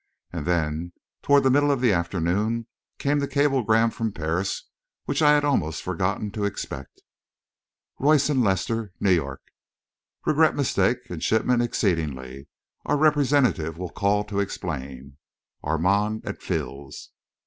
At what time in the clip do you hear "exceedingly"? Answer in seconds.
11.61-12.47